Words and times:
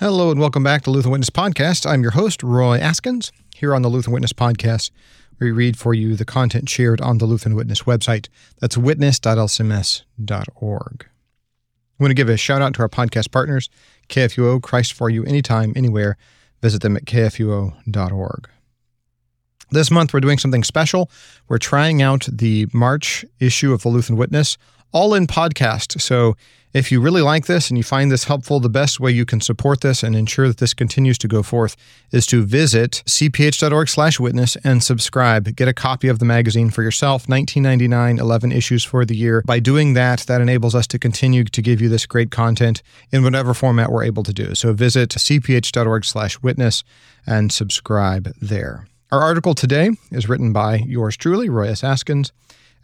Hello 0.00 0.30
and 0.30 0.40
welcome 0.40 0.62
back 0.62 0.82
to 0.84 0.90
Lutheran 0.90 1.12
Witness 1.12 1.28
Podcast. 1.28 1.84
I'm 1.84 2.00
your 2.00 2.12
host, 2.12 2.42
Roy 2.42 2.78
Askins. 2.78 3.32
Here 3.54 3.74
on 3.74 3.82
the 3.82 3.90
Lutheran 3.90 4.14
Witness 4.14 4.32
Podcast, 4.32 4.90
we 5.38 5.50
read 5.50 5.78
for 5.78 5.92
you 5.92 6.16
the 6.16 6.24
content 6.24 6.70
shared 6.70 7.02
on 7.02 7.18
the 7.18 7.26
Lutheran 7.26 7.54
Witness 7.54 7.82
website. 7.82 8.28
That's 8.62 8.78
witness.lcms.org. 8.78 11.04
I 11.04 12.02
want 12.02 12.10
to 12.10 12.14
give 12.14 12.30
a 12.30 12.38
shout 12.38 12.62
out 12.62 12.72
to 12.76 12.80
our 12.80 12.88
podcast 12.88 13.30
partners, 13.30 13.68
KFUO, 14.08 14.62
Christ 14.62 14.94
for 14.94 15.10
You, 15.10 15.22
anytime, 15.24 15.74
anywhere. 15.76 16.16
Visit 16.62 16.80
them 16.80 16.96
at 16.96 17.04
kfuo.org. 17.04 18.48
This 19.70 19.90
month, 19.90 20.14
we're 20.14 20.20
doing 20.20 20.38
something 20.38 20.64
special. 20.64 21.10
We're 21.46 21.58
trying 21.58 22.00
out 22.00 22.26
the 22.32 22.68
March 22.72 23.26
issue 23.38 23.74
of 23.74 23.82
the 23.82 23.90
Lutheran 23.90 24.16
Witness, 24.16 24.56
all 24.92 25.12
in 25.12 25.26
podcast. 25.26 26.00
So 26.00 26.38
if 26.72 26.92
you 26.92 27.00
really 27.00 27.22
like 27.22 27.46
this 27.46 27.68
and 27.68 27.76
you 27.76 27.82
find 27.82 28.12
this 28.12 28.24
helpful, 28.24 28.60
the 28.60 28.68
best 28.68 29.00
way 29.00 29.10
you 29.10 29.24
can 29.24 29.40
support 29.40 29.80
this 29.80 30.02
and 30.02 30.14
ensure 30.14 30.46
that 30.46 30.58
this 30.58 30.72
continues 30.72 31.18
to 31.18 31.28
go 31.28 31.42
forth 31.42 31.76
is 32.12 32.26
to 32.26 32.44
visit 32.44 33.02
cph.org/witness 33.06 34.56
and 34.62 34.82
subscribe. 34.82 35.56
Get 35.56 35.66
a 35.66 35.72
copy 35.72 36.08
of 36.08 36.20
the 36.20 36.24
magazine 36.24 36.70
for 36.70 36.82
yourself, 36.82 37.26
19.99, 37.26 38.18
11 38.18 38.52
issues 38.52 38.84
for 38.84 39.04
the 39.04 39.16
year. 39.16 39.42
By 39.44 39.58
doing 39.58 39.94
that, 39.94 40.20
that 40.20 40.40
enables 40.40 40.74
us 40.74 40.86
to 40.88 40.98
continue 40.98 41.42
to 41.44 41.62
give 41.62 41.80
you 41.80 41.88
this 41.88 42.06
great 42.06 42.30
content 42.30 42.82
in 43.10 43.24
whatever 43.24 43.52
format 43.52 43.90
we're 43.90 44.04
able 44.04 44.22
to 44.22 44.32
do. 44.32 44.54
So 44.54 44.72
visit 44.72 45.10
cph.org/witness 45.10 46.84
and 47.26 47.52
subscribe 47.52 48.32
there. 48.40 48.86
Our 49.10 49.20
article 49.20 49.54
today 49.54 49.90
is 50.12 50.28
written 50.28 50.52
by 50.52 50.76
yours 50.86 51.16
truly, 51.16 51.48
Roy 51.48 51.70
S. 51.70 51.82
Askins 51.82 52.30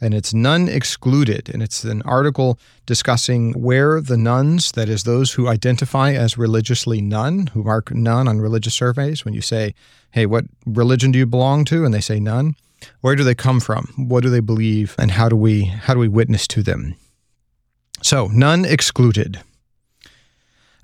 and 0.00 0.14
it's 0.14 0.34
None 0.34 0.68
Excluded. 0.68 1.48
And 1.52 1.62
it's 1.62 1.84
an 1.84 2.02
article 2.02 2.58
discussing 2.84 3.52
where 3.52 4.00
the 4.00 4.16
nones, 4.16 4.72
that 4.72 4.88
is, 4.88 5.04
those 5.04 5.32
who 5.32 5.48
identify 5.48 6.12
as 6.12 6.38
religiously 6.38 7.00
none, 7.00 7.48
who 7.48 7.62
mark 7.62 7.90
none 7.92 8.28
on 8.28 8.40
religious 8.40 8.74
surveys, 8.74 9.24
when 9.24 9.34
you 9.34 9.40
say, 9.40 9.74
hey, 10.10 10.26
what 10.26 10.44
religion 10.66 11.12
do 11.12 11.18
you 11.18 11.26
belong 11.26 11.64
to? 11.66 11.84
And 11.84 11.94
they 11.94 12.00
say 12.00 12.20
none. 12.20 12.54
Where 13.00 13.16
do 13.16 13.24
they 13.24 13.34
come 13.34 13.60
from? 13.60 13.92
What 13.96 14.22
do 14.22 14.30
they 14.30 14.40
believe? 14.40 14.94
And 14.98 15.12
how 15.12 15.28
do 15.28 15.36
we 15.36 15.64
how 15.64 15.94
do 15.94 16.00
we 16.00 16.08
witness 16.08 16.46
to 16.48 16.62
them? 16.62 16.94
So, 18.02 18.28
none 18.32 18.64
excluded. 18.64 19.40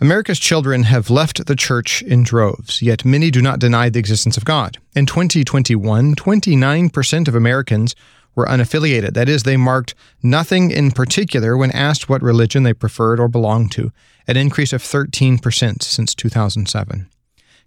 America's 0.01 0.41
children 0.41 0.83
have 0.85 1.11
left 1.11 1.47
the 1.47 1.55
church 1.55 2.03
in 2.03 2.25
droves, 2.25 2.83
yet 2.83 3.05
many 3.05 3.31
do 3.31 3.41
not 3.41 3.61
deny 3.61 3.89
the 3.89 4.01
existence 4.01 4.37
of 4.37 4.45
God. 4.45 4.79
In 4.97 5.07
2021, 5.07 6.17
29% 6.17 7.29
of 7.29 7.37
Americans 7.37 7.95
were 8.35 8.47
unaffiliated. 8.47 9.15
That 9.15 9.29
is, 9.29 9.43
they 9.43 9.57
marked 9.57 9.95
nothing 10.23 10.71
in 10.71 10.91
particular 10.91 11.57
when 11.57 11.71
asked 11.73 12.09
what 12.09 12.23
religion 12.23 12.63
they 12.63 12.73
preferred 12.73 13.21
or 13.21 13.29
belonged 13.29 13.73
to, 13.73 13.93
an 14.27 14.37
increase 14.37 14.73
of 14.73 14.83
13% 14.83 15.83
since 15.83 16.15
2007. 16.15 17.09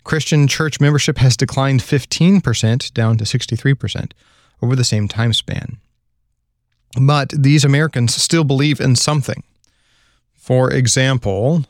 Christian 0.03 0.47
church 0.47 0.79
membership 0.79 1.17
has 1.17 1.35
declined 1.35 1.81
15%, 1.81 2.93
down 2.93 3.17
to 3.17 3.23
63%, 3.23 4.11
over 4.61 4.75
the 4.75 4.83
same 4.83 5.07
time 5.07 5.33
span. 5.33 5.77
But 7.01 7.29
these 7.29 7.65
Americans 7.65 8.15
still 8.15 8.43
believe 8.43 8.79
in 8.79 8.95
something. 8.95 9.43
For 10.33 10.71
example, 10.71 11.65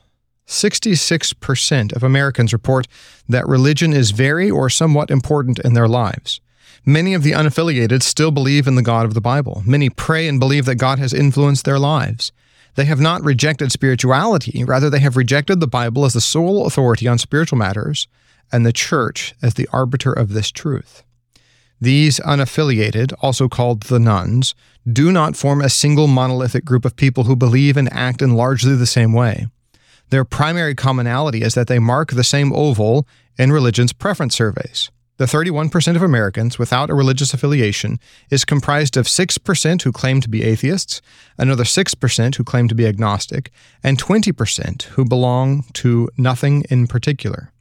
66% 0.47 1.93
of 1.93 2.03
Americans 2.03 2.53
report 2.53 2.87
that 3.27 3.47
religion 3.47 3.93
is 3.93 4.11
very 4.11 4.51
or 4.51 4.69
somewhat 4.69 5.09
important 5.09 5.59
in 5.59 5.73
their 5.73 5.87
lives. 5.87 6.41
Many 6.87 7.15
of 7.15 7.23
the 7.23 7.31
unaffiliated 7.31 8.03
still 8.03 8.29
believe 8.29 8.67
in 8.67 8.75
the 8.75 8.83
God 8.83 9.05
of 9.05 9.15
the 9.15 9.21
Bible. 9.21 9.63
Many 9.65 9.89
pray 9.89 10.27
and 10.27 10.39
believe 10.39 10.65
that 10.65 10.75
God 10.75 10.99
has 10.99 11.13
influenced 11.13 11.65
their 11.65 11.79
lives. 11.79 12.31
They 12.75 12.85
have 12.85 12.99
not 12.99 13.23
rejected 13.23 13.71
spirituality, 13.71 14.63
rather, 14.63 14.89
they 14.89 14.99
have 14.99 15.17
rejected 15.17 15.59
the 15.59 15.67
Bible 15.67 16.05
as 16.05 16.13
the 16.13 16.21
sole 16.21 16.67
authority 16.67 17.07
on 17.07 17.17
spiritual 17.17 17.57
matters 17.57 18.07
and 18.51 18.65
the 18.65 18.73
church 18.73 19.33
as 19.41 19.55
the 19.55 19.67
arbiter 19.73 20.13
of 20.13 20.33
this 20.33 20.51
truth. 20.51 21.03
These 21.81 22.19
unaffiliated, 22.19 23.13
also 23.19 23.49
called 23.49 23.83
the 23.83 23.99
nones, 23.99 24.53
do 24.91 25.11
not 25.11 25.35
form 25.35 25.61
a 25.61 25.69
single 25.69 26.07
monolithic 26.07 26.65
group 26.65 26.85
of 26.85 26.95
people 26.95 27.23
who 27.23 27.35
believe 27.35 27.77
and 27.77 27.91
act 27.91 28.21
in 28.21 28.35
largely 28.35 28.75
the 28.75 28.85
same 28.85 29.11
way. 29.11 29.47
Their 30.09 30.23
primary 30.23 30.75
commonality 30.75 31.41
is 31.41 31.55
that 31.55 31.67
they 31.67 31.79
mark 31.79 32.11
the 32.11 32.23
same 32.23 32.53
oval 32.53 33.07
in 33.39 33.51
religion's 33.51 33.91
preference 33.91 34.35
surveys. 34.35 34.91
The 35.17 35.25
31% 35.25 35.95
of 35.95 36.01
Americans 36.01 36.59
without 36.59 36.89
a 36.89 36.93
religious 36.93 37.33
affiliation 37.33 37.99
is 38.29 38.43
comprised 38.43 38.97
of 38.97 39.05
6% 39.05 39.81
who 39.81 39.93
claim 39.93 40.19
to 40.19 40.27
be 40.27 40.43
atheists, 40.43 41.01
another 41.37 41.63
6% 41.63 42.35
who 42.35 42.43
claim 42.43 42.67
to 42.67 42.75
be 42.75 42.85
agnostic, 42.85 43.49
and 43.81 43.97
20% 43.97 44.83
who 44.83 45.05
belong 45.05 45.63
to 45.75 46.09
nothing 46.17 46.65
in 46.69 46.85
particular. 46.85 47.53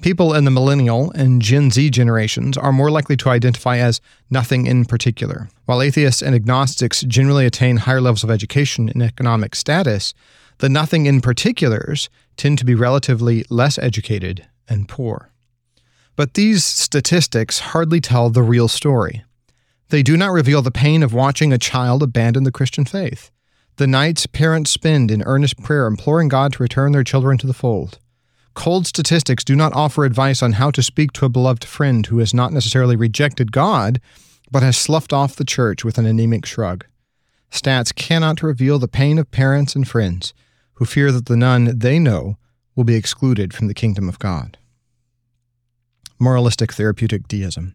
People 0.00 0.32
in 0.32 0.46
the 0.46 0.50
millennial 0.50 1.10
and 1.10 1.42
Gen 1.42 1.70
Z 1.70 1.90
generations 1.90 2.56
are 2.56 2.72
more 2.72 2.90
likely 2.90 3.18
to 3.18 3.28
identify 3.28 3.76
as 3.76 4.00
nothing 4.30 4.64
in 4.64 4.86
particular. 4.86 5.50
While 5.66 5.82
atheists 5.82 6.22
and 6.22 6.34
agnostics 6.34 7.02
generally 7.02 7.44
attain 7.44 7.78
higher 7.78 8.00
levels 8.00 8.24
of 8.24 8.30
education 8.30 8.88
and 8.88 9.02
economic 9.02 9.54
status, 9.54 10.14
the 10.58 10.70
nothing 10.70 11.04
in 11.04 11.20
particulars 11.20 12.08
tend 12.38 12.58
to 12.58 12.64
be 12.64 12.74
relatively 12.74 13.44
less 13.50 13.76
educated 13.76 14.46
and 14.68 14.88
poor. 14.88 15.32
But 16.18 16.34
these 16.34 16.64
statistics 16.64 17.60
hardly 17.60 18.00
tell 18.00 18.28
the 18.28 18.42
real 18.42 18.66
story. 18.66 19.22
They 19.90 20.02
do 20.02 20.16
not 20.16 20.32
reveal 20.32 20.62
the 20.62 20.72
pain 20.72 21.04
of 21.04 21.14
watching 21.14 21.52
a 21.52 21.58
child 21.58 22.02
abandon 22.02 22.42
the 22.42 22.50
Christian 22.50 22.84
faith, 22.84 23.30
the 23.76 23.86
nights 23.86 24.26
parents 24.26 24.72
spend 24.72 25.12
in 25.12 25.22
earnest 25.22 25.62
prayer 25.62 25.86
imploring 25.86 26.26
God 26.26 26.54
to 26.54 26.62
return 26.64 26.90
their 26.90 27.04
children 27.04 27.38
to 27.38 27.46
the 27.46 27.54
fold. 27.54 28.00
Cold 28.54 28.84
statistics 28.88 29.44
do 29.44 29.54
not 29.54 29.72
offer 29.74 30.04
advice 30.04 30.42
on 30.42 30.54
how 30.54 30.72
to 30.72 30.82
speak 30.82 31.12
to 31.12 31.24
a 31.24 31.28
beloved 31.28 31.64
friend 31.64 32.04
who 32.06 32.18
has 32.18 32.34
not 32.34 32.52
necessarily 32.52 32.96
rejected 32.96 33.52
God, 33.52 34.00
but 34.50 34.64
has 34.64 34.76
sloughed 34.76 35.12
off 35.12 35.36
the 35.36 35.44
church 35.44 35.84
with 35.84 35.98
an 35.98 36.06
anemic 36.06 36.44
shrug. 36.44 36.84
Stats 37.52 37.94
cannot 37.94 38.42
reveal 38.42 38.80
the 38.80 38.88
pain 38.88 39.18
of 39.18 39.30
parents 39.30 39.76
and 39.76 39.86
friends 39.86 40.34
who 40.74 40.84
fear 40.84 41.12
that 41.12 41.26
the 41.26 41.36
none 41.36 41.78
they 41.78 42.00
know 42.00 42.38
will 42.74 42.82
be 42.82 42.96
excluded 42.96 43.54
from 43.54 43.68
the 43.68 43.72
kingdom 43.72 44.08
of 44.08 44.18
God 44.18 44.58
moralistic 46.18 46.72
therapeutic 46.72 47.28
deism. 47.28 47.74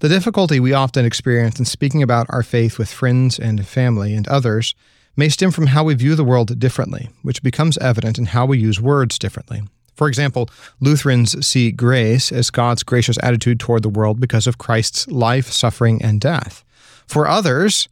The 0.00 0.08
difficulty 0.08 0.60
we 0.60 0.72
often 0.72 1.04
experience 1.04 1.58
in 1.58 1.64
speaking 1.64 2.02
about 2.02 2.26
our 2.28 2.42
faith 2.42 2.78
with 2.78 2.92
friends 2.92 3.38
and 3.38 3.66
family 3.66 4.14
and 4.14 4.26
others 4.28 4.74
may 5.16 5.28
stem 5.28 5.50
from 5.50 5.68
how 5.68 5.84
we 5.84 5.94
view 5.94 6.14
the 6.14 6.24
world 6.24 6.58
differently, 6.58 7.10
which 7.22 7.42
becomes 7.42 7.78
evident 7.78 8.18
in 8.18 8.26
how 8.26 8.44
we 8.44 8.58
use 8.58 8.80
words 8.80 9.18
differently. 9.18 9.62
For 9.94 10.08
example, 10.08 10.50
Lutherans 10.80 11.46
see 11.46 11.70
grace 11.70 12.32
as 12.32 12.50
God's 12.50 12.82
gracious 12.82 13.18
attitude 13.22 13.60
toward 13.60 13.82
the 13.84 13.88
world 13.88 14.20
because 14.20 14.46
of 14.46 14.58
Christ's 14.58 15.06
life, 15.08 15.50
suffering, 15.50 16.02
and 16.02 16.20
death. 16.20 16.64
For 17.06 17.28
others, 17.28 17.88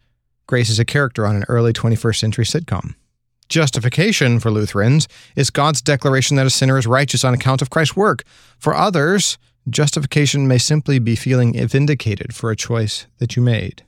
grace 0.48 0.68
is 0.68 0.80
a 0.80 0.84
character 0.84 1.26
on 1.26 1.36
an 1.36 1.44
early 1.48 1.72
21st 1.72 2.16
century 2.16 2.44
sitcom. 2.44 2.94
Justification 3.48 4.40
for 4.40 4.50
Lutherans 4.50 5.06
is 5.36 5.50
God's 5.50 5.82
declaration 5.82 6.36
that 6.36 6.46
a 6.46 6.50
sinner 6.50 6.78
is 6.78 6.86
righteous 6.86 7.22
on 7.22 7.34
account 7.34 7.62
of 7.62 7.70
Christ's 7.70 7.94
work. 7.94 8.24
For 8.58 8.74
others, 8.74 9.38
Justification 9.68 10.48
may 10.48 10.58
simply 10.58 10.98
be 10.98 11.14
feeling 11.14 11.54
vindicated 11.68 12.34
for 12.34 12.50
a 12.50 12.56
choice 12.56 13.06
that 13.18 13.36
you 13.36 13.42
made. 13.42 13.84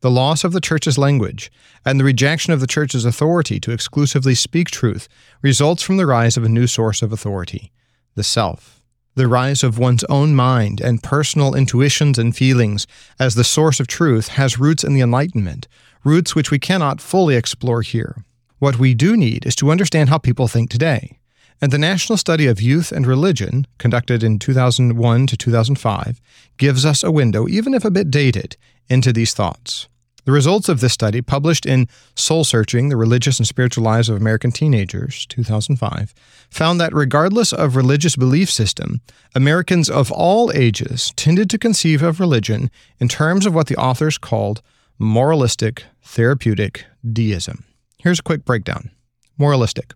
The 0.00 0.10
loss 0.10 0.44
of 0.44 0.52
the 0.52 0.60
church's 0.60 0.98
language 0.98 1.50
and 1.84 1.98
the 1.98 2.04
rejection 2.04 2.52
of 2.52 2.60
the 2.60 2.66
church's 2.66 3.04
authority 3.04 3.58
to 3.60 3.72
exclusively 3.72 4.34
speak 4.34 4.70
truth 4.70 5.08
results 5.42 5.82
from 5.82 5.96
the 5.96 6.06
rise 6.06 6.36
of 6.36 6.44
a 6.44 6.48
new 6.48 6.66
source 6.66 7.00
of 7.02 7.12
authority, 7.12 7.72
the 8.14 8.22
self. 8.22 8.82
The 9.14 9.26
rise 9.26 9.64
of 9.64 9.78
one's 9.78 10.04
own 10.04 10.36
mind 10.36 10.80
and 10.80 11.02
personal 11.02 11.54
intuitions 11.54 12.18
and 12.18 12.36
feelings 12.36 12.86
as 13.18 13.34
the 13.34 13.42
source 13.42 13.80
of 13.80 13.88
truth 13.88 14.28
has 14.28 14.60
roots 14.60 14.84
in 14.84 14.94
the 14.94 15.00
Enlightenment, 15.00 15.66
roots 16.04 16.36
which 16.36 16.52
we 16.52 16.60
cannot 16.60 17.00
fully 17.00 17.34
explore 17.34 17.82
here. 17.82 18.22
What 18.58 18.78
we 18.78 18.94
do 18.94 19.16
need 19.16 19.46
is 19.46 19.56
to 19.56 19.70
understand 19.70 20.10
how 20.10 20.18
people 20.18 20.46
think 20.46 20.70
today 20.70 21.17
and 21.60 21.72
the 21.72 21.78
National 21.78 22.16
Study 22.16 22.46
of 22.46 22.60
Youth 22.60 22.92
and 22.92 23.06
Religion, 23.06 23.66
conducted 23.78 24.22
in 24.22 24.38
2001 24.38 25.26
to 25.26 25.36
2005, 25.36 26.20
gives 26.56 26.84
us 26.84 27.02
a 27.02 27.10
window, 27.10 27.48
even 27.48 27.74
if 27.74 27.84
a 27.84 27.90
bit 27.90 28.10
dated, 28.10 28.56
into 28.88 29.12
these 29.12 29.34
thoughts. 29.34 29.88
The 30.24 30.32
results 30.32 30.68
of 30.68 30.80
this 30.80 30.92
study, 30.92 31.22
published 31.22 31.64
in 31.64 31.88
Soul 32.14 32.44
Searching 32.44 32.90
The 32.90 32.98
Religious 32.98 33.38
and 33.38 33.48
Spiritual 33.48 33.84
Lives 33.84 34.10
of 34.10 34.16
American 34.16 34.52
Teenagers, 34.52 35.24
2005, 35.26 36.14
found 36.50 36.78
that 36.78 36.92
regardless 36.92 37.52
of 37.52 37.76
religious 37.76 38.14
belief 38.14 38.50
system, 38.50 39.00
Americans 39.34 39.88
of 39.88 40.12
all 40.12 40.52
ages 40.52 41.14
tended 41.16 41.48
to 41.48 41.58
conceive 41.58 42.02
of 42.02 42.20
religion 42.20 42.70
in 42.98 43.08
terms 43.08 43.46
of 43.46 43.54
what 43.54 43.68
the 43.68 43.76
authors 43.76 44.18
called 44.18 44.60
moralistic 44.98 45.84
therapeutic 46.02 46.84
deism. 47.10 47.64
Here's 47.98 48.18
a 48.18 48.22
quick 48.22 48.44
breakdown 48.44 48.90
moralistic. 49.38 49.94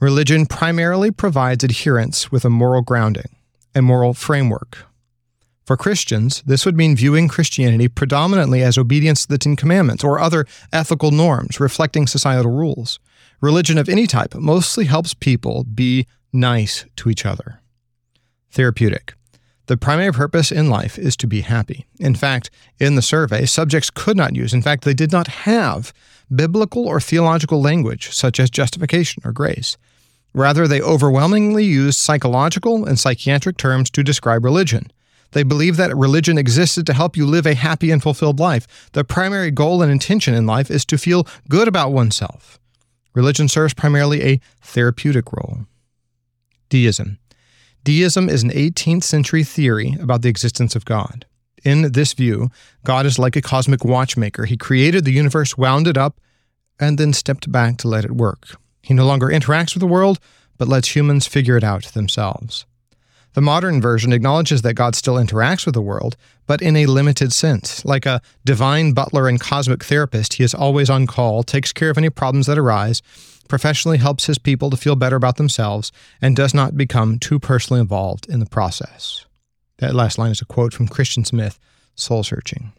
Religion 0.00 0.46
primarily 0.46 1.10
provides 1.10 1.64
adherents 1.64 2.30
with 2.30 2.44
a 2.44 2.50
moral 2.50 2.82
grounding, 2.82 3.34
a 3.74 3.82
moral 3.82 4.14
framework. 4.14 4.86
For 5.66 5.76
Christians, 5.76 6.40
this 6.46 6.64
would 6.64 6.76
mean 6.76 6.94
viewing 6.94 7.26
Christianity 7.26 7.88
predominantly 7.88 8.62
as 8.62 8.78
obedience 8.78 9.22
to 9.22 9.28
the 9.28 9.38
Ten 9.38 9.56
Commandments 9.56 10.04
or 10.04 10.20
other 10.20 10.46
ethical 10.72 11.10
norms 11.10 11.58
reflecting 11.58 12.06
societal 12.06 12.52
rules. 12.52 13.00
Religion 13.40 13.76
of 13.76 13.88
any 13.88 14.06
type 14.06 14.36
mostly 14.36 14.84
helps 14.84 15.14
people 15.14 15.64
be 15.64 16.06
nice 16.32 16.84
to 16.96 17.10
each 17.10 17.26
other. 17.26 17.60
Therapeutic. 18.52 19.14
The 19.66 19.76
primary 19.76 20.12
purpose 20.12 20.52
in 20.52 20.70
life 20.70 20.96
is 20.96 21.16
to 21.18 21.26
be 21.26 21.40
happy. 21.42 21.86
In 21.98 22.14
fact, 22.14 22.50
in 22.78 22.94
the 22.94 23.02
survey, 23.02 23.44
subjects 23.46 23.90
could 23.90 24.16
not 24.16 24.36
use, 24.36 24.54
in 24.54 24.62
fact, 24.62 24.84
they 24.84 24.94
did 24.94 25.10
not 25.10 25.26
have 25.26 25.92
biblical 26.34 26.86
or 26.86 27.00
theological 27.00 27.60
language 27.60 28.10
such 28.10 28.38
as 28.40 28.50
justification 28.50 29.22
or 29.24 29.32
grace. 29.32 29.76
Rather, 30.34 30.68
they 30.68 30.80
overwhelmingly 30.80 31.64
use 31.64 31.96
psychological 31.96 32.84
and 32.84 32.98
psychiatric 32.98 33.56
terms 33.56 33.90
to 33.90 34.04
describe 34.04 34.44
religion. 34.44 34.90
They 35.32 35.42
believe 35.42 35.76
that 35.76 35.94
religion 35.96 36.38
existed 36.38 36.86
to 36.86 36.94
help 36.94 37.16
you 37.16 37.26
live 37.26 37.46
a 37.46 37.54
happy 37.54 37.90
and 37.90 38.02
fulfilled 38.02 38.40
life. 38.40 38.90
The 38.92 39.04
primary 39.04 39.50
goal 39.50 39.82
and 39.82 39.92
intention 39.92 40.34
in 40.34 40.46
life 40.46 40.70
is 40.70 40.84
to 40.86 40.98
feel 40.98 41.26
good 41.48 41.68
about 41.68 41.92
oneself. 41.92 42.58
Religion 43.14 43.48
serves 43.48 43.74
primarily 43.74 44.22
a 44.22 44.40
therapeutic 44.62 45.32
role. 45.32 45.66
Deism. 46.70 47.18
Deism 47.84 48.28
is 48.28 48.42
an 48.42 48.50
18th 48.50 49.02
century 49.02 49.44
theory 49.44 49.96
about 50.00 50.22
the 50.22 50.28
existence 50.28 50.76
of 50.76 50.84
God. 50.84 51.26
In 51.68 51.92
this 51.92 52.14
view, 52.14 52.50
God 52.82 53.04
is 53.04 53.18
like 53.18 53.36
a 53.36 53.42
cosmic 53.42 53.84
watchmaker. 53.84 54.46
He 54.46 54.56
created 54.56 55.04
the 55.04 55.12
universe, 55.12 55.58
wound 55.58 55.86
it 55.86 55.98
up, 55.98 56.18
and 56.80 56.96
then 56.96 57.12
stepped 57.12 57.52
back 57.52 57.76
to 57.78 57.88
let 57.88 58.06
it 58.06 58.12
work. 58.12 58.56
He 58.80 58.94
no 58.94 59.04
longer 59.04 59.26
interacts 59.26 59.74
with 59.74 59.82
the 59.82 59.86
world, 59.86 60.18
but 60.56 60.66
lets 60.66 60.96
humans 60.96 61.26
figure 61.26 61.58
it 61.58 61.62
out 61.62 61.84
themselves. 61.92 62.64
The 63.34 63.42
modern 63.42 63.82
version 63.82 64.14
acknowledges 64.14 64.62
that 64.62 64.80
God 64.80 64.94
still 64.94 65.16
interacts 65.16 65.66
with 65.66 65.74
the 65.74 65.82
world, 65.82 66.16
but 66.46 66.62
in 66.62 66.74
a 66.74 66.86
limited 66.86 67.34
sense. 67.34 67.84
Like 67.84 68.06
a 68.06 68.22
divine 68.46 68.94
butler 68.94 69.28
and 69.28 69.38
cosmic 69.38 69.84
therapist, 69.84 70.32
he 70.34 70.44
is 70.44 70.54
always 70.54 70.88
on 70.88 71.06
call, 71.06 71.42
takes 71.42 71.74
care 71.74 71.90
of 71.90 71.98
any 71.98 72.08
problems 72.08 72.46
that 72.46 72.56
arise, 72.56 73.02
professionally 73.46 73.98
helps 73.98 74.24
his 74.24 74.38
people 74.38 74.70
to 74.70 74.78
feel 74.78 74.96
better 74.96 75.16
about 75.16 75.36
themselves, 75.36 75.92
and 76.22 76.34
does 76.34 76.54
not 76.54 76.78
become 76.78 77.18
too 77.18 77.38
personally 77.38 77.82
involved 77.82 78.26
in 78.26 78.40
the 78.40 78.46
process. 78.46 79.26
That 79.78 79.94
last 79.94 80.18
line 80.18 80.30
is 80.30 80.40
a 80.40 80.46
quote 80.46 80.72
from 80.72 80.88
Christian 80.88 81.24
Smith, 81.24 81.58
Soul 81.94 82.22
Searching. 82.22 82.72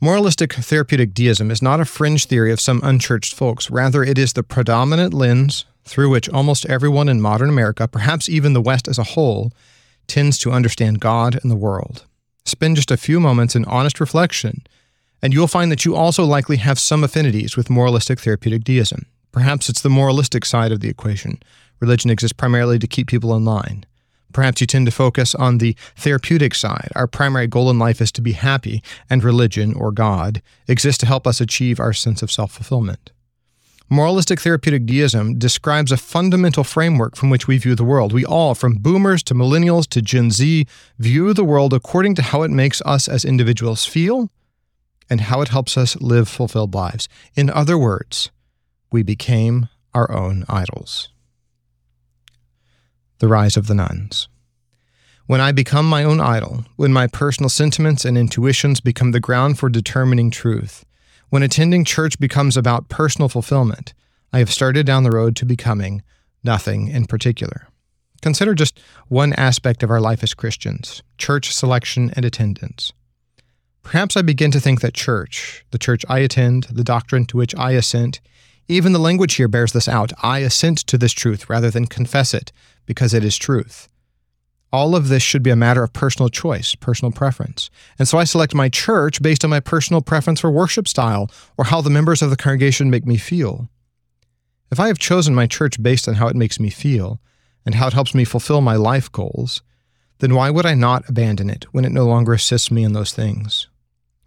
Moralistic 0.00 0.54
therapeutic 0.54 1.12
deism 1.12 1.50
is 1.50 1.60
not 1.60 1.80
a 1.80 1.84
fringe 1.84 2.26
theory 2.26 2.52
of 2.52 2.60
some 2.60 2.80
unchurched 2.82 3.34
folks. 3.34 3.70
Rather, 3.70 4.02
it 4.02 4.18
is 4.18 4.32
the 4.32 4.42
predominant 4.42 5.12
lens 5.12 5.66
through 5.84 6.08
which 6.08 6.28
almost 6.28 6.66
everyone 6.66 7.08
in 7.08 7.20
modern 7.20 7.48
America, 7.48 7.86
perhaps 7.86 8.28
even 8.28 8.52
the 8.52 8.60
West 8.60 8.88
as 8.88 8.98
a 8.98 9.04
whole, 9.04 9.52
tends 10.06 10.38
to 10.38 10.52
understand 10.52 11.00
God 11.00 11.38
and 11.42 11.50
the 11.50 11.56
world. 11.56 12.06
Spend 12.44 12.76
just 12.76 12.90
a 12.90 12.96
few 12.96 13.20
moments 13.20 13.54
in 13.54 13.64
honest 13.66 14.00
reflection 14.00 14.62
and 15.22 15.32
you'll 15.32 15.46
find 15.46 15.70
that 15.70 15.84
you 15.84 15.94
also 15.94 16.24
likely 16.24 16.56
have 16.56 16.78
some 16.78 17.04
affinities 17.04 17.56
with 17.56 17.70
moralistic 17.70 18.20
therapeutic 18.20 18.64
deism. 18.64 19.06
Perhaps 19.32 19.68
it's 19.68 19.82
the 19.82 19.90
moralistic 19.90 20.44
side 20.44 20.72
of 20.72 20.80
the 20.80 20.88
equation. 20.88 21.38
Religion 21.78 22.10
exists 22.10 22.32
primarily 22.32 22.78
to 22.78 22.86
keep 22.86 23.06
people 23.06 23.34
in 23.36 23.44
line. 23.44 23.84
Perhaps 24.32 24.60
you 24.60 24.66
tend 24.66 24.86
to 24.86 24.92
focus 24.92 25.34
on 25.34 25.58
the 25.58 25.76
therapeutic 25.96 26.54
side. 26.54 26.90
Our 26.94 27.06
primary 27.06 27.46
goal 27.46 27.70
in 27.70 27.78
life 27.78 28.00
is 28.00 28.12
to 28.12 28.20
be 28.20 28.32
happy, 28.32 28.82
and 29.08 29.24
religion, 29.24 29.74
or 29.74 29.92
God, 29.92 30.42
exists 30.68 30.98
to 30.98 31.06
help 31.06 31.26
us 31.26 31.40
achieve 31.40 31.80
our 31.80 31.92
sense 31.92 32.22
of 32.22 32.30
self 32.30 32.52
fulfillment. 32.52 33.10
Moralistic 33.92 34.40
therapeutic 34.40 34.86
deism 34.86 35.36
describes 35.36 35.90
a 35.90 35.96
fundamental 35.96 36.62
framework 36.62 37.16
from 37.16 37.28
which 37.28 37.48
we 37.48 37.58
view 37.58 37.74
the 37.74 37.82
world. 37.82 38.12
We 38.12 38.24
all, 38.24 38.54
from 38.54 38.74
boomers 38.74 39.20
to 39.24 39.34
millennials 39.34 39.88
to 39.88 40.00
Gen 40.00 40.30
Z, 40.30 40.64
view 41.00 41.34
the 41.34 41.42
world 41.42 41.74
according 41.74 42.14
to 42.14 42.22
how 42.22 42.42
it 42.42 42.52
makes 42.52 42.80
us 42.82 43.08
as 43.08 43.24
individuals 43.24 43.84
feel 43.84 44.30
and 45.10 45.22
how 45.22 45.40
it 45.40 45.48
helps 45.48 45.76
us 45.76 45.96
live 45.96 46.28
fulfilled 46.28 46.72
lives. 46.72 47.08
In 47.34 47.50
other 47.50 47.76
words, 47.76 48.30
we 48.92 49.02
became 49.02 49.68
our 49.92 50.08
own 50.12 50.44
idols. 50.48 51.08
The 53.20 53.28
rise 53.28 53.58
of 53.58 53.66
the 53.66 53.74
Nones. 53.74 54.28
When 55.26 55.42
I 55.42 55.52
become 55.52 55.86
my 55.86 56.02
own 56.04 56.20
idol, 56.20 56.64
when 56.76 56.90
my 56.90 57.06
personal 57.06 57.50
sentiments 57.50 58.06
and 58.06 58.16
intuitions 58.16 58.80
become 58.80 59.12
the 59.12 59.20
ground 59.20 59.58
for 59.58 59.68
determining 59.68 60.30
truth, 60.30 60.86
when 61.28 61.42
attending 61.42 61.84
church 61.84 62.18
becomes 62.18 62.56
about 62.56 62.88
personal 62.88 63.28
fulfillment, 63.28 63.92
I 64.32 64.38
have 64.38 64.50
started 64.50 64.86
down 64.86 65.02
the 65.02 65.10
road 65.10 65.36
to 65.36 65.44
becoming 65.44 66.02
nothing 66.42 66.88
in 66.88 67.04
particular. 67.04 67.68
Consider 68.22 68.54
just 68.54 68.80
one 69.08 69.34
aspect 69.34 69.82
of 69.82 69.90
our 69.90 70.00
life 70.00 70.22
as 70.22 70.32
Christians 70.32 71.02
church 71.18 71.54
selection 71.54 72.10
and 72.16 72.24
attendance. 72.24 72.90
Perhaps 73.82 74.16
I 74.16 74.22
begin 74.22 74.50
to 74.52 74.60
think 74.60 74.80
that 74.80 74.94
church, 74.94 75.66
the 75.72 75.78
church 75.78 76.06
I 76.08 76.20
attend, 76.20 76.68
the 76.70 76.84
doctrine 76.84 77.26
to 77.26 77.36
which 77.36 77.54
I 77.54 77.72
assent, 77.72 78.20
even 78.68 78.92
the 78.92 78.98
language 78.98 79.34
here 79.34 79.48
bears 79.48 79.72
this 79.72 79.88
out. 79.88 80.12
I 80.22 80.40
assent 80.40 80.78
to 80.86 80.98
this 80.98 81.12
truth 81.12 81.50
rather 81.50 81.70
than 81.70 81.86
confess 81.86 82.34
it, 82.34 82.52
because 82.86 83.14
it 83.14 83.24
is 83.24 83.36
truth. 83.36 83.88
All 84.72 84.94
of 84.94 85.08
this 85.08 85.22
should 85.22 85.42
be 85.42 85.50
a 85.50 85.56
matter 85.56 85.82
of 85.82 85.92
personal 85.92 86.28
choice, 86.28 86.74
personal 86.74 87.10
preference. 87.10 87.70
And 87.98 88.06
so 88.06 88.18
I 88.18 88.24
select 88.24 88.54
my 88.54 88.68
church 88.68 89.20
based 89.20 89.44
on 89.44 89.50
my 89.50 89.60
personal 89.60 90.00
preference 90.00 90.40
for 90.40 90.50
worship 90.50 90.86
style 90.86 91.30
or 91.56 91.64
how 91.66 91.80
the 91.80 91.90
members 91.90 92.22
of 92.22 92.30
the 92.30 92.36
congregation 92.36 92.90
make 92.90 93.06
me 93.06 93.16
feel. 93.16 93.68
If 94.70 94.78
I 94.78 94.86
have 94.86 94.98
chosen 94.98 95.34
my 95.34 95.48
church 95.48 95.82
based 95.82 96.06
on 96.06 96.14
how 96.14 96.28
it 96.28 96.36
makes 96.36 96.60
me 96.60 96.70
feel 96.70 97.20
and 97.66 97.74
how 97.74 97.88
it 97.88 97.92
helps 97.92 98.14
me 98.14 98.24
fulfill 98.24 98.60
my 98.60 98.76
life 98.76 99.10
goals, 99.10 99.62
then 100.18 100.34
why 100.34 100.50
would 100.50 100.66
I 100.66 100.74
not 100.74 101.08
abandon 101.08 101.50
it 101.50 101.64
when 101.72 101.84
it 101.84 101.92
no 101.92 102.06
longer 102.06 102.32
assists 102.32 102.70
me 102.70 102.84
in 102.84 102.92
those 102.92 103.12
things? 103.12 103.66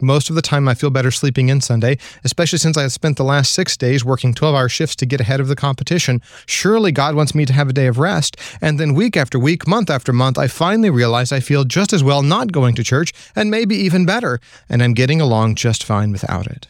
Most 0.00 0.28
of 0.28 0.34
the 0.34 0.42
time, 0.42 0.66
I 0.66 0.74
feel 0.74 0.90
better 0.90 1.12
sleeping 1.12 1.48
in 1.48 1.60
Sunday, 1.60 1.98
especially 2.24 2.58
since 2.58 2.76
I 2.76 2.82
have 2.82 2.92
spent 2.92 3.16
the 3.16 3.22
last 3.24 3.52
six 3.52 3.76
days 3.76 4.04
working 4.04 4.34
12 4.34 4.54
hour 4.54 4.68
shifts 4.68 4.96
to 4.96 5.06
get 5.06 5.20
ahead 5.20 5.38
of 5.38 5.46
the 5.46 5.54
competition. 5.54 6.20
Surely 6.46 6.90
God 6.90 7.14
wants 7.14 7.34
me 7.34 7.46
to 7.46 7.52
have 7.52 7.68
a 7.68 7.72
day 7.72 7.86
of 7.86 7.98
rest. 7.98 8.36
And 8.60 8.80
then, 8.80 8.94
week 8.94 9.16
after 9.16 9.38
week, 9.38 9.68
month 9.68 9.90
after 9.90 10.12
month, 10.12 10.36
I 10.36 10.48
finally 10.48 10.90
realize 10.90 11.30
I 11.30 11.38
feel 11.38 11.62
just 11.62 11.92
as 11.92 12.02
well 12.02 12.22
not 12.22 12.50
going 12.50 12.74
to 12.74 12.82
church, 12.82 13.12
and 13.36 13.52
maybe 13.52 13.76
even 13.76 14.04
better, 14.04 14.40
and 14.68 14.82
I'm 14.82 14.94
getting 14.94 15.20
along 15.20 15.54
just 15.54 15.84
fine 15.84 16.10
without 16.10 16.48
it. 16.48 16.66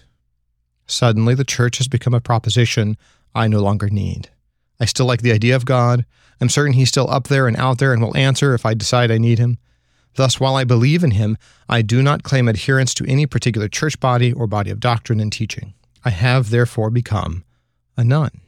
Suddenly, 0.86 1.34
the 1.34 1.44
church 1.44 1.78
has 1.78 1.88
become 1.88 2.12
a 2.12 2.20
proposition 2.20 2.98
I 3.34 3.48
no 3.48 3.60
longer 3.60 3.88
need. 3.88 4.28
I 4.78 4.84
still 4.84 5.06
like 5.06 5.22
the 5.22 5.32
idea 5.32 5.56
of 5.56 5.64
God. 5.64 6.04
I'm 6.42 6.50
certain 6.50 6.74
He's 6.74 6.88
still 6.90 7.08
up 7.10 7.28
there 7.28 7.48
and 7.48 7.56
out 7.56 7.78
there 7.78 7.94
and 7.94 8.02
will 8.02 8.16
answer 8.16 8.54
if 8.54 8.66
I 8.66 8.74
decide 8.74 9.10
I 9.10 9.18
need 9.18 9.38
Him. 9.38 9.56
Thus, 10.16 10.38
while 10.38 10.56
I 10.56 10.64
believe 10.64 11.02
in 11.02 11.12
him, 11.12 11.36
I 11.68 11.82
do 11.82 12.02
not 12.02 12.22
claim 12.22 12.48
adherence 12.48 12.94
to 12.94 13.06
any 13.06 13.26
particular 13.26 13.68
church 13.68 13.98
body 14.00 14.32
or 14.32 14.46
body 14.46 14.70
of 14.70 14.80
doctrine 14.80 15.20
and 15.20 15.32
teaching. 15.32 15.74
I 16.04 16.10
have 16.10 16.50
therefore 16.50 16.90
become 16.90 17.44
a 17.96 18.04
none. 18.04 18.40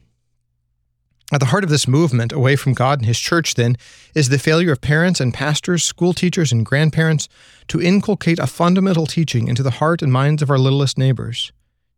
At 1.33 1.41
the 1.41 1.47
heart 1.47 1.65
of 1.65 1.71
this 1.71 1.89
movement 1.89 2.33
away 2.33 2.55
from 2.55 2.73
God 2.73 3.01
and 3.01 3.07
His 3.07 3.19
church, 3.19 3.55
then, 3.55 3.77
is 4.15 4.29
the 4.29 4.39
failure 4.39 4.71
of 4.71 4.81
parents 4.81 5.21
and 5.21 5.35
pastors, 5.35 5.83
school 5.83 6.13
teachers, 6.13 6.53
and 6.53 6.65
grandparents 6.65 7.29
to 7.69 7.83
inculcate 7.83 8.39
a 8.39 8.47
fundamental 8.47 9.07
teaching 9.07 9.49
into 9.49 9.65
the 9.65 9.73
heart 9.73 10.03
and 10.03 10.13
minds 10.13 10.41
of 10.41 10.51
our 10.51 10.59
littlest 10.59 10.97
neighbors 10.97 11.53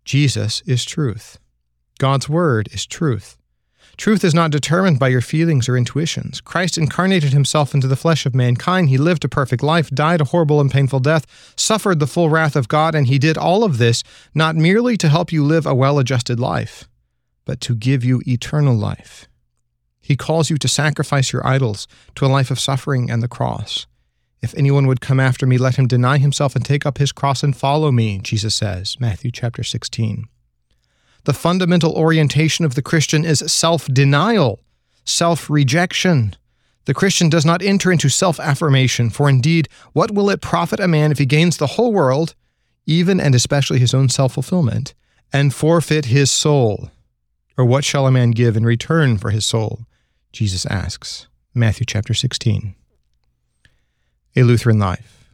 Jesus 0.04 0.62
is 0.62 0.86
truth. 0.86 1.38
God's 1.98 2.28
Word 2.28 2.68
is 2.72 2.86
truth. 2.86 3.37
Truth 3.98 4.22
is 4.22 4.32
not 4.32 4.52
determined 4.52 5.00
by 5.00 5.08
your 5.08 5.20
feelings 5.20 5.68
or 5.68 5.76
intuitions. 5.76 6.40
Christ 6.40 6.78
incarnated 6.78 7.32
himself 7.32 7.74
into 7.74 7.88
the 7.88 7.96
flesh 7.96 8.26
of 8.26 8.34
mankind. 8.34 8.88
He 8.88 8.96
lived 8.96 9.24
a 9.24 9.28
perfect 9.28 9.60
life, 9.60 9.90
died 9.90 10.20
a 10.20 10.26
horrible 10.26 10.60
and 10.60 10.70
painful 10.70 11.00
death, 11.00 11.26
suffered 11.56 11.98
the 11.98 12.06
full 12.06 12.30
wrath 12.30 12.54
of 12.54 12.68
God, 12.68 12.94
and 12.94 13.08
he 13.08 13.18
did 13.18 13.36
all 13.36 13.64
of 13.64 13.78
this 13.78 14.04
not 14.36 14.54
merely 14.54 14.96
to 14.98 15.08
help 15.08 15.32
you 15.32 15.44
live 15.44 15.66
a 15.66 15.74
well 15.74 15.98
adjusted 15.98 16.38
life, 16.38 16.88
but 17.44 17.60
to 17.62 17.74
give 17.74 18.04
you 18.04 18.22
eternal 18.24 18.76
life. 18.76 19.28
He 20.00 20.16
calls 20.16 20.48
you 20.48 20.58
to 20.58 20.68
sacrifice 20.68 21.32
your 21.32 21.44
idols 21.44 21.88
to 22.14 22.24
a 22.24 22.28
life 22.28 22.52
of 22.52 22.60
suffering 22.60 23.10
and 23.10 23.20
the 23.20 23.26
cross. 23.26 23.88
If 24.40 24.54
anyone 24.54 24.86
would 24.86 25.00
come 25.00 25.18
after 25.18 25.44
me, 25.44 25.58
let 25.58 25.74
him 25.74 25.88
deny 25.88 26.18
himself 26.18 26.54
and 26.54 26.64
take 26.64 26.86
up 26.86 26.98
his 26.98 27.10
cross 27.10 27.42
and 27.42 27.54
follow 27.54 27.90
me, 27.90 28.20
Jesus 28.22 28.54
says, 28.54 28.96
Matthew 29.00 29.32
chapter 29.32 29.64
16. 29.64 30.28
The 31.24 31.34
fundamental 31.34 31.92
orientation 31.92 32.64
of 32.64 32.74
the 32.74 32.82
Christian 32.82 33.24
is 33.24 33.40
self 33.46 33.86
denial, 33.86 34.60
self 35.04 35.50
rejection. 35.50 36.36
The 36.84 36.94
Christian 36.94 37.28
does 37.28 37.44
not 37.44 37.62
enter 37.62 37.92
into 37.92 38.08
self 38.08 38.40
affirmation, 38.40 39.10
for 39.10 39.28
indeed, 39.28 39.68
what 39.92 40.10
will 40.10 40.30
it 40.30 40.40
profit 40.40 40.80
a 40.80 40.88
man 40.88 41.12
if 41.12 41.18
he 41.18 41.26
gains 41.26 41.56
the 41.56 41.66
whole 41.66 41.92
world, 41.92 42.34
even 42.86 43.20
and 43.20 43.34
especially 43.34 43.78
his 43.78 43.92
own 43.92 44.08
self 44.08 44.34
fulfillment, 44.34 44.94
and 45.32 45.52
forfeit 45.52 46.06
his 46.06 46.30
soul? 46.30 46.90
Or 47.58 47.64
what 47.64 47.84
shall 47.84 48.06
a 48.06 48.10
man 48.10 48.30
give 48.30 48.56
in 48.56 48.64
return 48.64 49.18
for 49.18 49.30
his 49.30 49.44
soul? 49.44 49.80
Jesus 50.32 50.64
asks. 50.66 51.26
Matthew 51.54 51.84
chapter 51.84 52.14
16. 52.14 52.74
A 54.36 54.42
Lutheran 54.42 54.78
life. 54.78 55.28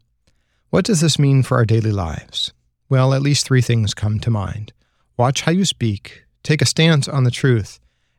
What 0.71 0.85
does 0.85 1.01
this 1.01 1.19
mean 1.19 1.43
for 1.43 1.57
our 1.59 1.67
daily 1.67 1.93
lives? 1.93 2.53
Well, 2.89 3.13
at 3.13 3.23
least 3.23 3.47
three 3.47 3.61
things 3.61 3.95
come 3.95 4.19
to 4.21 4.31
mind. 4.31 4.73
Watch 5.17 5.43
how 5.43 5.53
you 5.53 5.65
speak, 5.65 6.25
take 6.43 6.61
a 6.61 6.67
stance 6.67 7.07
on 7.07 7.23
the 7.23 7.31
truth, 7.31 7.79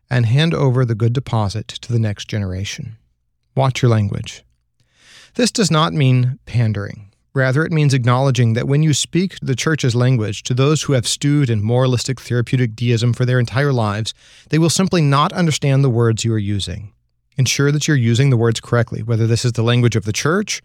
and 0.10 0.26
hand 0.26 0.54
over 0.54 0.86
the 0.86 0.96
good 0.96 1.12
deposit 1.12 1.68
to 1.68 1.92
the 1.92 2.00
next 2.00 2.30
generation. 2.30 2.96
Watch 3.54 3.82
your 3.82 3.92
language. 3.92 4.46
This 5.34 5.52
does 5.52 5.70
not 5.70 5.92
mean 5.92 6.40
pandering. 6.46 7.12
Rather, 7.34 7.66
it 7.66 7.72
means 7.74 7.94
acknowledging 7.94 8.54
that 8.54 8.70
when 8.70 8.82
you 8.82 8.94
speak 8.94 9.36
the 9.42 9.58
church's 9.58 9.94
language 9.94 10.42
to 10.44 10.54
those 10.54 10.84
who 10.84 10.94
have 10.94 11.06
stewed 11.06 11.50
in 11.50 11.62
moralistic 11.62 12.22
therapeutic 12.22 12.78
deism 12.78 13.12
for 13.12 13.26
their 13.26 13.42
entire 13.42 13.74
lives, 13.74 14.14
they 14.50 14.58
will 14.58 14.70
simply 14.70 15.02
not 15.02 15.34
understand 15.34 15.84
the 15.84 15.90
words 15.90 16.24
you 16.24 16.34
are 16.34 16.38
using. 16.38 16.94
Ensure 17.38 17.74
that 17.74 17.90
you're 17.90 17.98
using 17.98 18.30
the 18.30 18.38
words 18.38 18.62
correctly, 18.62 19.04
whether 19.04 19.28
this 19.28 19.44
is 19.44 19.52
the 19.52 19.64
language 19.64 19.98
of 19.98 20.06
the 20.06 20.14
church 20.14 20.62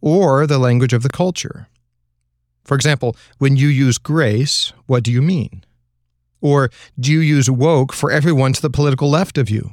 or 0.00 0.46
the 0.46 0.58
language 0.58 0.94
of 0.94 1.02
the 1.02 1.10
culture. 1.10 1.68
For 2.64 2.74
example, 2.74 3.14
when 3.36 3.56
you 3.56 3.68
use 3.68 3.98
grace, 3.98 4.72
what 4.86 5.02
do 5.02 5.12
you 5.12 5.20
mean? 5.20 5.63
Or 6.44 6.70
do 7.00 7.10
you 7.10 7.20
use 7.20 7.50
woke 7.50 7.94
for 7.94 8.10
everyone 8.10 8.52
to 8.52 8.60
the 8.60 8.68
political 8.68 9.08
left 9.08 9.38
of 9.38 9.48
you? 9.48 9.70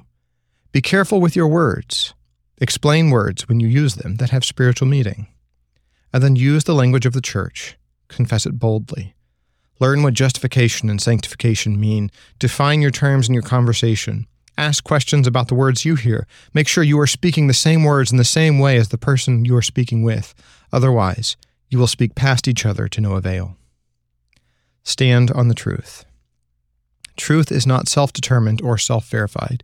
Be 0.71 0.79
careful 0.79 1.19
with 1.19 1.35
your 1.35 1.49
words. 1.49 2.13
Explain 2.59 3.09
words 3.09 3.49
when 3.49 3.59
you 3.59 3.67
use 3.67 3.95
them 3.95 4.15
that 4.15 4.29
have 4.29 4.45
spiritual 4.45 4.87
meaning 4.87 5.27
and 6.13 6.23
then 6.23 6.37
use 6.37 6.63
the 6.63 6.73
language 6.73 7.05
of 7.05 7.11
the 7.11 7.19
church. 7.19 7.77
Confess 8.07 8.45
it 8.45 8.57
boldly. 8.57 9.15
Learn 9.81 10.01
what 10.01 10.13
justification 10.13 10.89
and 10.89 11.01
sanctification 11.01 11.77
mean. 11.77 12.09
Define 12.39 12.81
your 12.81 12.91
terms 12.91 13.27
in 13.27 13.33
your 13.33 13.43
conversation. 13.43 14.25
Ask 14.57 14.85
questions 14.85 15.27
about 15.27 15.49
the 15.49 15.55
words 15.55 15.83
you 15.83 15.95
hear. 15.95 16.25
Make 16.53 16.69
sure 16.69 16.85
you 16.85 16.99
are 17.01 17.07
speaking 17.07 17.47
the 17.47 17.53
same 17.53 17.83
words 17.83 18.13
in 18.13 18.17
the 18.17 18.23
same 18.23 18.59
way 18.59 18.77
as 18.77 18.89
the 18.89 18.97
person 18.97 19.43
you 19.43 19.57
are 19.57 19.61
speaking 19.61 20.03
with. 20.03 20.33
Otherwise, 20.71 21.35
you 21.67 21.77
will 21.77 21.87
speak 21.87 22.15
past 22.15 22.47
each 22.47 22.65
other 22.65 22.87
to 22.87 23.01
no 23.01 23.15
avail. 23.15 23.57
Stand 24.83 25.31
on 25.31 25.49
the 25.49 25.53
truth. 25.53 26.05
Truth 27.17 27.51
is 27.51 27.67
not 27.67 27.87
self 27.87 28.13
determined 28.13 28.61
or 28.61 28.77
self 28.77 29.07
verified. 29.09 29.63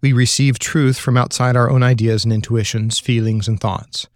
We 0.00 0.12
receive 0.12 0.58
truth 0.58 0.98
from 0.98 1.16
outside 1.16 1.56
our 1.56 1.70
own 1.70 1.82
ideas 1.82 2.24
and 2.24 2.32
intuitions, 2.32 2.98
feelings, 2.98 3.48
and 3.48 3.58
thoughts. 3.58 4.06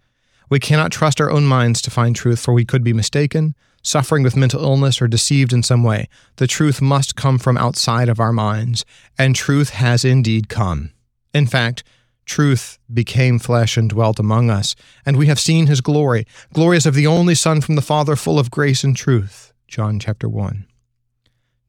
We 0.49 0.59
cannot 0.59 0.91
trust 0.91 1.21
our 1.21 1.31
own 1.31 1.45
minds 1.45 1.81
to 1.83 1.91
find 1.91 2.15
truth, 2.15 2.39
for 2.39 2.53
we 2.53 2.65
could 2.65 2.83
be 2.83 2.93
mistaken, 2.93 3.55
suffering 3.81 4.23
with 4.23 4.35
mental 4.35 4.63
illness, 4.63 5.01
or 5.01 5.07
deceived 5.07 5.53
in 5.53 5.63
some 5.63 5.83
way. 5.83 6.07
The 6.37 6.47
truth 6.47 6.81
must 6.81 7.15
come 7.15 7.37
from 7.37 7.57
outside 7.57 8.09
of 8.09 8.19
our 8.19 8.33
minds, 8.33 8.85
and 9.17 9.35
truth 9.35 9.71
has 9.71 10.05
indeed 10.05 10.49
come. 10.49 10.91
In 11.33 11.47
fact, 11.47 11.83
truth 12.25 12.77
became 12.91 13.39
flesh 13.39 13.77
and 13.77 13.89
dwelt 13.89 14.19
among 14.19 14.49
us, 14.49 14.75
and 15.05 15.17
we 15.17 15.27
have 15.27 15.39
seen 15.39 15.67
his 15.67 15.81
glory, 15.81 16.25
glorious 16.53 16.85
of 16.85 16.95
the 16.95 17.07
only 17.07 17.35
Son 17.35 17.61
from 17.61 17.75
the 17.75 17.81
Father, 17.81 18.15
full 18.15 18.39
of 18.39 18.51
grace 18.51 18.83
and 18.83 18.95
truth. 18.95 19.53
John 19.67 19.99
chapter 19.99 20.29
1. 20.29 20.68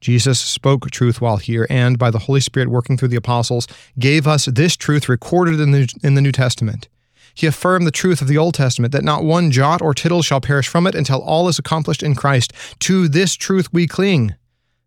Jesus 0.01 0.41
spoke 0.41 0.91
truth 0.91 1.21
while 1.21 1.37
here, 1.37 1.67
and 1.69 1.99
by 1.99 2.11
the 2.11 2.21
Holy 2.21 2.41
Spirit 2.41 2.71
working 2.71 2.97
through 2.97 3.09
the 3.09 3.17
apostles, 3.17 3.67
gave 3.99 4.27
us 4.27 4.47
this 4.47 4.77
truth 4.77 5.09
recorded 5.09 5.61
in 5.61 5.73
the, 5.73 5.93
in 6.03 6.15
the 6.15 6.23
New 6.23 6.33
Testament. 6.33 6.89
He 7.35 7.47
affirmed 7.47 7.87
the 7.87 7.93
truth 7.93 8.21
of 8.21 8.29
the 8.29 8.39
Old 8.39 8.55
Testament 8.55 8.93
that 8.93 9.05
not 9.05 9.25
one 9.25 9.51
jot 9.51 9.81
or 9.81 9.95
tittle 9.95 10.23
shall 10.23 10.41
perish 10.41 10.69
from 10.69 10.87
it 10.87 10.95
until 10.95 11.23
all 11.23 11.49
is 11.49 11.59
accomplished 11.59 12.03
in 12.03 12.15
Christ. 12.15 12.53
To 12.81 13.09
this 13.09 13.35
truth 13.35 13.73
we 13.73 13.87
cling. 13.87 14.35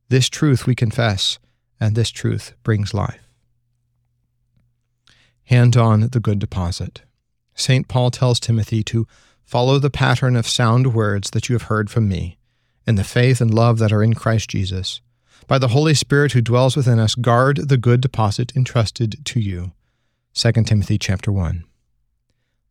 This 0.10 0.29
truth 0.29 0.65
we 0.65 0.75
confess, 0.75 1.39
and 1.79 1.96
this 1.96 2.12
truth 2.12 2.53
brings 2.63 2.93
life. 2.93 3.27
Hand 5.46 5.75
on 5.77 6.10
the 6.12 6.20
good 6.20 6.39
deposit. 6.39 7.01
St. 7.55 7.88
Paul 7.88 8.12
tells 8.12 8.39
Timothy 8.39 8.84
to 8.84 9.08
follow 9.43 9.79
the 9.79 9.89
pattern 9.89 10.36
of 10.36 10.48
sound 10.48 10.93
words 10.93 11.32
that 11.32 11.50
you 11.50 11.53
have 11.55 11.63
heard 11.63 11.89
from 11.89 12.08
me, 12.08 12.38
in 12.85 12.95
the 12.95 13.03
faith 13.03 13.41
and 13.41 13.53
love 13.53 13.79
that 13.79 13.91
are 13.91 14.03
in 14.03 14.13
Christ 14.13 14.49
Jesus. 14.49 15.01
By 15.47 15.57
the 15.57 15.69
Holy 15.69 15.93
Spirit 15.93 16.31
who 16.31 16.41
dwells 16.41 16.75
within 16.75 16.99
us, 16.99 17.15
guard 17.15 17.69
the 17.69 17.77
good 17.77 18.01
deposit 18.01 18.55
entrusted 18.55 19.23
to 19.25 19.39
you. 19.39 19.71
2 20.33 20.51
Timothy 20.63 20.97
chapter 20.97 21.31
1. 21.31 21.63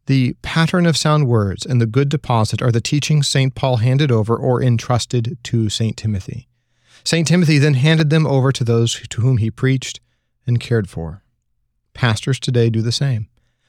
The 0.06 0.34
pattern 0.42 0.86
of 0.86 0.96
sound 0.96 1.28
words 1.28 1.64
and 1.64 1.80
the 1.80 1.86
good 1.86 2.08
deposit 2.08 2.60
are 2.60 2.72
the 2.72 2.80
teachings 2.80 3.28
St. 3.28 3.54
Paul 3.54 3.76
handed 3.76 4.10
over 4.10 4.36
or 4.36 4.62
entrusted 4.62 5.38
to 5.44 5.68
St. 5.68 5.96
Timothy. 5.96 6.48
St. 7.04 7.26
Timothy 7.26 7.58
then 7.58 7.74
handed 7.74 8.10
them 8.10 8.26
over 8.26 8.52
to 8.52 8.64
those 8.64 9.00
to 9.08 9.20
whom 9.20 9.36
he 9.36 9.50
preached 9.50 10.00
and 10.46 10.60
cared 10.60 10.88
for. 10.88 11.22
Pastors 11.94 12.40
today 12.40 12.70
do 12.70 12.82
the 12.82 12.92
same. 12.92 13.28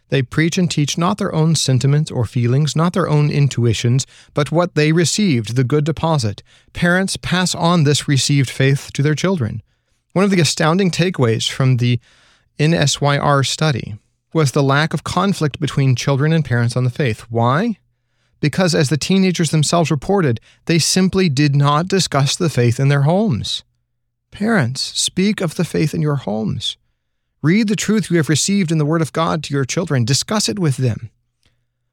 They 0.10 0.22
preach 0.22 0.58
and 0.58 0.70
teach 0.70 0.98
not 0.98 1.18
their 1.18 1.34
own 1.34 1.56
sentiments 1.56 2.12
or 2.12 2.26
feelings, 2.26 2.76
not 2.76 2.94
their 2.94 3.10
own 3.10 3.32
intuitions, 3.32 4.06
but 4.34 4.52
what 4.52 4.76
they 4.76 4.92
received, 4.92 5.56
the 5.56 5.64
good 5.64 5.86
deposit. 5.86 6.44
Parents 6.74 7.18
pass 7.18 7.56
on 7.56 7.84
this 7.84 8.08
received 8.08 8.50
faith 8.50 8.92
to 8.94 9.02
their 9.02 9.16
children. 9.16 9.62
One 10.14 10.24
of 10.24 10.32
the 10.32 10.42
astounding 10.42 10.92
takeaways 10.92 11.50
from 11.50 11.78
the 11.78 12.00
NSYR 12.60 13.46
study 13.46 13.96
was 14.34 14.52
the 14.52 14.64
lack 14.64 14.94
of 14.94 15.04
conflict 15.04 15.60
between 15.60 15.96
children 15.96 16.32
and 16.34 16.46
parents 16.46 16.76
on 16.76 16.84
the 16.84 16.90
faith. 16.90 17.22
Why? 17.30 17.78
Because, 18.40 18.76
as 18.76 18.90
the 18.90 18.98
teenagers 18.98 19.52
themselves 19.52 19.90
reported, 19.90 20.40
they 20.66 20.78
simply 20.78 21.30
did 21.30 21.56
not 21.56 21.88
discuss 21.88 22.36
the 22.36 22.50
faith 22.50 22.80
in 22.80 22.90
their 22.90 23.04
homes. 23.04 23.64
Parents, 24.32 24.82
speak 24.82 25.42
of 25.42 25.56
the 25.56 25.64
faith 25.64 25.94
in 25.94 26.02
your 26.02 26.18
homes. 26.18 26.78
Read 27.44 27.68
the 27.68 27.76
truth 27.76 28.10
you 28.10 28.18
have 28.18 28.30
received 28.30 28.72
in 28.72 28.80
the 28.80 28.86
Word 28.86 29.04
of 29.04 29.14
God 29.14 29.44
to 29.44 29.54
your 29.54 29.66
children. 29.66 30.04
Discuss 30.04 30.50
it 30.50 30.58
with 30.58 30.78
them. 30.78 31.12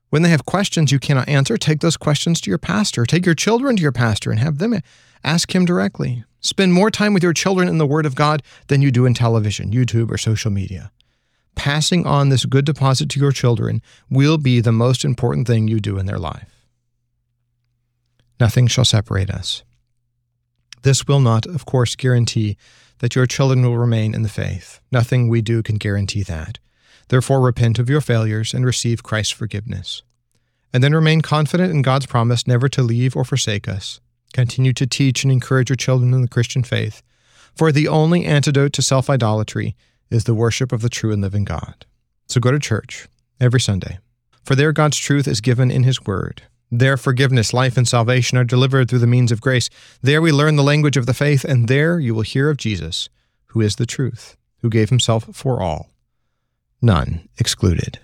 When 0.09 0.23
they 0.23 0.31
have 0.31 0.47
questions 0.47 0.91
you 0.91 0.99
cannot 0.99 1.29
answer, 1.29 1.59
take 1.59 1.81
those 1.81 1.99
questions 1.99 2.41
to 2.41 2.51
your 2.51 2.59
pastor. 2.59 3.05
Take 3.05 3.27
your 3.27 3.35
children 3.35 3.77
to 3.77 3.83
your 3.83 3.93
pastor 3.93 4.31
and 4.31 4.41
have 4.41 4.57
them 4.57 4.81
ask 5.23 5.55
him 5.55 5.67
directly. 5.67 6.25
Spend 6.41 6.73
more 6.73 6.91
time 6.91 7.13
with 7.13 7.23
your 7.23 7.35
children 7.35 7.69
in 7.69 7.77
the 7.77 7.87
Word 7.87 8.07
of 8.07 8.15
God 8.15 8.43
than 8.69 8.81
you 8.81 8.91
do 8.91 9.05
in 9.05 9.13
television, 9.13 9.71
YouTube, 9.71 10.11
or 10.11 10.17
social 10.17 10.51
media 10.51 10.91
passing 11.61 12.07
on 12.07 12.31
this 12.31 12.47
good 12.47 12.65
deposit 12.65 13.11
to 13.11 13.21
your 13.21 13.33
children 13.33 13.83
will 14.09 14.39
be 14.39 14.61
the 14.61 14.73
most 14.73 15.05
important 15.05 15.47
thing 15.47 15.69
you 15.69 15.79
do 15.79 15.99
in 15.99 16.07
their 16.07 16.19
life. 16.19 16.67
Nothing 18.41 18.67
shall 18.67 18.87
separate 18.87 19.29
us. 19.29 19.63
This 20.83 21.07
will 21.07 21.21
not, 21.21 21.45
of 21.45 21.67
course, 21.67 21.97
guarantee 21.97 22.57
that 23.01 23.15
your 23.15 23.27
children 23.27 23.63
will 23.63 23.77
remain 23.77 24.15
in 24.15 24.23
the 24.23 24.29
faith. 24.29 24.81
Nothing 24.93 25.29
we 25.29 25.43
do 25.43 25.63
can 25.63 25.77
guarantee 25.77 26.23
that. 26.23 26.59
Therefore, 27.09 27.41
repent 27.41 27.79
of 27.79 27.91
your 27.91 28.01
failures 28.01 28.55
and 28.55 28.65
receive 28.65 29.03
Christ's 29.03 29.33
forgiveness. 29.33 30.03
And 30.73 30.85
then 30.85 30.95
remain 30.95 31.21
confident 31.21 31.73
in 31.73 31.83
God's 31.83 32.07
promise 32.07 32.47
never 32.47 32.69
to 32.69 32.83
leave 32.83 33.17
or 33.17 33.25
forsake 33.25 33.69
us. 33.69 34.01
Continue 34.33 34.73
to 34.75 34.87
teach 34.87 35.25
and 35.25 35.33
encourage 35.33 35.69
your 35.69 35.77
children 35.77 36.15
in 36.15 36.23
the 36.23 36.29
Christian 36.29 36.63
faith. 36.63 37.03
For 37.57 37.73
the 37.73 37.89
only 37.89 38.25
antidote 38.25 38.73
to 38.75 38.83
self 38.83 39.11
idolatry 39.11 39.75
is 40.11 40.25
the 40.25 40.35
worship 40.35 40.71
of 40.71 40.83
the 40.83 40.89
true 40.89 41.13
and 41.13 41.21
living 41.21 41.45
God. 41.45 41.87
So 42.29 42.41
go 42.41 42.53
to 42.53 42.61
church 42.61 43.09
every 43.41 43.61
Sunday, 43.61 43.99
for 44.45 44.55
there 44.55 44.73
God's 44.73 44.99
truth 44.99 45.27
is 45.27 45.41
given 45.41 45.71
in 45.71 45.83
His 45.83 46.05
Word. 46.05 46.43
There 46.71 46.97
forgiveness, 46.97 47.53
life, 47.53 47.77
and 47.77 47.87
salvation 47.87 48.39
are 48.39 48.45
delivered 48.45 48.89
through 48.89 49.01
the 49.01 49.07
means 49.07 49.33
of 49.33 49.41
grace. 49.41 49.69
There 50.03 50.23
we 50.23 50.31
learn 50.31 50.57
the 50.57 50.63
language 50.63 50.97
of 50.97 51.07
the 51.07 51.15
faith, 51.15 51.45
and 51.45 51.67
there 51.67 51.99
you 51.99 52.15
will 52.15 52.23
hear 52.23 52.49
of 52.49 52.59
Jesus, 52.59 53.09
who 53.47 53.61
is 53.61 53.77
the 53.77 53.87
truth, 53.87 54.37
who 54.59 54.71
gave 54.71 54.89
Himself 54.89 55.29
for 55.33 55.61
all, 55.61 55.91
none 56.81 57.29
excluded. 57.39 57.99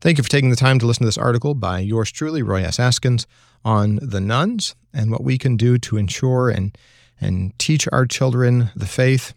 Thank 0.00 0.16
you 0.16 0.24
for 0.24 0.30
taking 0.30 0.50
the 0.50 0.56
time 0.56 0.78
to 0.78 0.86
listen 0.86 1.02
to 1.02 1.08
this 1.08 1.18
article 1.18 1.54
by 1.54 1.80
yours 1.80 2.10
truly, 2.10 2.42
Roy 2.42 2.62
S. 2.62 2.78
Askins, 2.78 3.26
on 3.64 3.98
the 4.00 4.20
nones 4.20 4.74
and 4.94 5.10
what 5.10 5.24
we 5.24 5.36
can 5.36 5.56
do 5.56 5.76
to 5.78 5.96
ensure 5.96 6.48
and, 6.48 6.78
and 7.20 7.58
teach 7.58 7.88
our 7.90 8.06
children 8.06 8.70
the 8.76 8.86
faith 8.86 9.34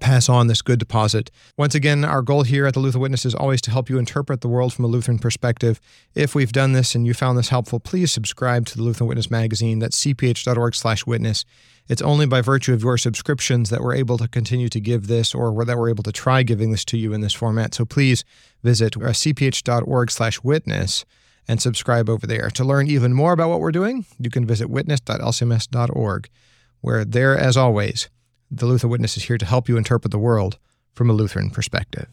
pass 0.00 0.28
on 0.28 0.46
this 0.46 0.62
good 0.62 0.78
deposit. 0.78 1.30
Once 1.56 1.74
again, 1.74 2.04
our 2.04 2.22
goal 2.22 2.42
here 2.42 2.66
at 2.66 2.74
the 2.74 2.80
Lutheran 2.80 3.02
Witness 3.02 3.24
is 3.24 3.34
always 3.34 3.60
to 3.62 3.70
help 3.70 3.88
you 3.88 3.98
interpret 3.98 4.40
the 4.40 4.48
world 4.48 4.72
from 4.72 4.84
a 4.84 4.88
Lutheran 4.88 5.18
perspective. 5.18 5.80
If 6.14 6.34
we've 6.34 6.52
done 6.52 6.72
this 6.72 6.94
and 6.94 7.06
you 7.06 7.14
found 7.14 7.38
this 7.38 7.48
helpful, 7.48 7.80
please 7.80 8.12
subscribe 8.12 8.66
to 8.66 8.76
the 8.76 8.82
Lutheran 8.82 9.08
Witness 9.08 9.30
magazine. 9.30 9.78
That's 9.78 9.98
cph.org 10.04 10.74
slash 10.74 11.06
witness. 11.06 11.44
It's 11.88 12.02
only 12.02 12.26
by 12.26 12.40
virtue 12.40 12.72
of 12.72 12.82
your 12.82 12.96
subscriptions 12.96 13.70
that 13.70 13.80
we're 13.80 13.94
able 13.94 14.18
to 14.18 14.28
continue 14.28 14.68
to 14.68 14.80
give 14.80 15.08
this 15.08 15.34
or 15.34 15.64
that 15.64 15.76
we're 15.76 15.90
able 15.90 16.04
to 16.04 16.12
try 16.12 16.42
giving 16.42 16.70
this 16.70 16.84
to 16.86 16.96
you 16.96 17.12
in 17.12 17.20
this 17.20 17.34
format. 17.34 17.74
So 17.74 17.84
please 17.84 18.24
visit 18.62 18.96
uh, 18.96 19.10
cph.org 19.10 20.10
slash 20.10 20.42
witness 20.42 21.04
and 21.48 21.60
subscribe 21.60 22.08
over 22.08 22.26
there. 22.26 22.50
To 22.50 22.64
learn 22.64 22.88
even 22.88 23.12
more 23.12 23.32
about 23.32 23.50
what 23.50 23.60
we're 23.60 23.72
doing, 23.72 24.06
you 24.18 24.30
can 24.30 24.46
visit 24.46 24.70
witness.lcms.org, 24.70 26.28
where 26.80 27.04
there, 27.04 27.36
as 27.36 27.56
always, 27.56 28.08
the 28.54 28.66
Lutheran 28.66 28.90
Witness 28.90 29.16
is 29.16 29.24
here 29.24 29.38
to 29.38 29.46
help 29.46 29.66
you 29.66 29.78
interpret 29.78 30.10
the 30.10 30.18
world 30.18 30.58
from 30.92 31.08
a 31.08 31.14
Lutheran 31.14 31.48
perspective. 31.48 32.06